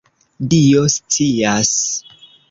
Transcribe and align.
Dio 0.53 0.85
scias! 0.93 1.75